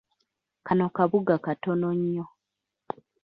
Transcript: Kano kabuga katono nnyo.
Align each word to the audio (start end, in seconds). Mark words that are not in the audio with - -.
Kano 0.65 0.85
kabuga 0.95 1.35
katono 1.45 1.87
nnyo. 1.99 2.25